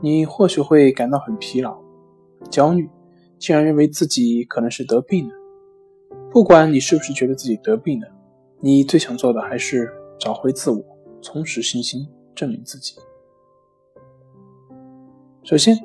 [0.00, 1.76] 你或许会感到很疲劳、
[2.50, 2.88] 焦虑，
[3.38, 5.34] 竟然认为自己可能是得病了。
[6.30, 8.08] 不管你是不是觉得自己得病了，
[8.60, 10.82] 你最想做的还是找回自我，
[11.22, 12.94] 重拾信心，证明自己。
[15.42, 15.76] 首先，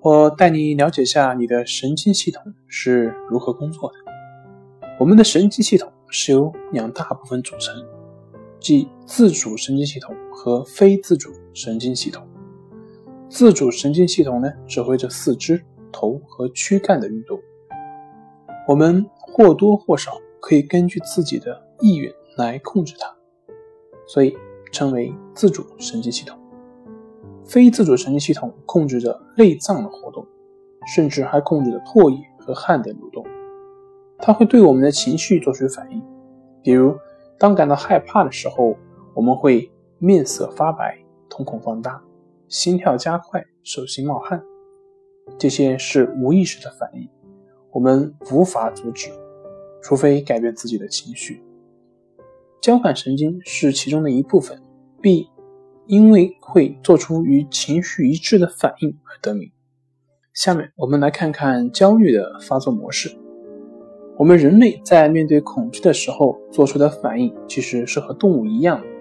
[0.00, 3.96] 我带你了解下你的神经系统是如何工作的。
[4.98, 5.90] 我们的神经系统。
[6.14, 7.74] 是由两大部分组成，
[8.60, 12.22] 即自主神经系统和非自主神经系统。
[13.34, 17.40] 自主神经系统呢，指挥着四肢、头和躯干的运动。
[18.68, 23.06] 我们或多或少可以根据自己的意愿来控制它，
[24.06, 24.36] 所以
[24.70, 26.38] 称为自主神经系统。
[27.42, 30.26] 非自主神经系统控制着内脏的活动，
[30.94, 33.24] 甚至还控制着唾液和汗的流动。
[34.18, 36.02] 它会对我们的情绪做出反应，
[36.62, 36.94] 比如
[37.38, 38.76] 当感到害怕的时候，
[39.14, 41.98] 我们会面色发白、瞳孔放大、
[42.52, 44.42] 心跳加快、手心冒汗，
[45.38, 47.08] 这些是无意识的反应，
[47.70, 49.08] 我们无法阻止，
[49.82, 51.42] 除非改变自己的情绪。
[52.60, 54.62] 交感神经是其中的一部分
[55.00, 55.30] ，B
[55.86, 59.50] 因为会做出与情绪一致的反应而得名。
[60.34, 63.10] 下面我们来看看焦虑的发作模式。
[64.18, 68.91] 我们人类在面对恐惧的时候做出的反应，其实是和动物一样的。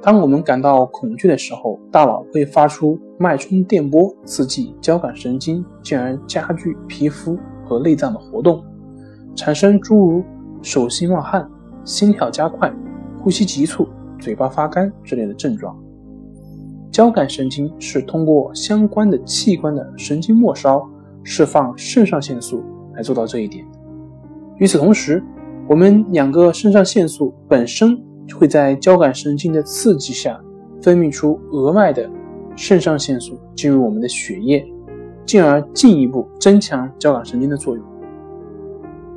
[0.00, 8.64] 当我们感到恐惧的时候，大脑会发出脉冲电波，刺激交感神经，进而加剧皮肤和内脏的活动，
[9.34, 10.22] 产生诸如
[10.62, 11.48] 手心冒汗、
[11.84, 12.72] 心跳加快、
[13.18, 13.88] 呼吸急促、
[14.20, 15.76] 嘴巴发干之类的症状。
[16.92, 20.88] 交感神经是通过相关的器官的神经末梢
[21.22, 22.62] 释放肾上腺素
[22.94, 23.64] 来做到这一点。
[24.56, 25.22] 与此同时，
[25.68, 28.00] 我们两个肾上腺素本身
[28.36, 30.40] 会在交感神经的刺激下
[30.82, 32.08] 分泌出额外的
[32.56, 34.66] 肾上腺素进入我们的血液，
[35.24, 37.84] 进而进一步增强交感神经的作用。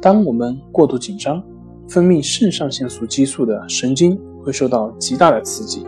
[0.01, 1.41] 当我们过度紧张，
[1.87, 5.85] 分泌肾上腺素激素的神经会受到极大的刺激，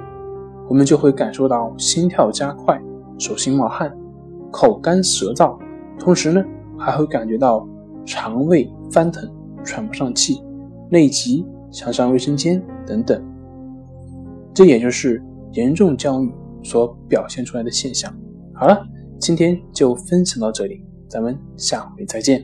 [0.67, 2.81] 我们就会感受到心跳加快、
[3.17, 3.95] 手心冒汗、
[4.51, 5.57] 口干舌燥，
[5.99, 6.43] 同时呢
[6.77, 7.67] 还会感觉到
[8.05, 9.29] 肠胃翻腾。
[9.65, 10.43] 喘不上气、
[10.89, 13.23] 内急、想上卫生间等等，
[14.53, 15.23] 这也就是
[15.53, 16.31] 严重焦虑
[16.63, 18.13] 所表现出来的现象。
[18.53, 18.85] 好了，
[19.19, 22.43] 今天就分享到这里，咱们下回再见。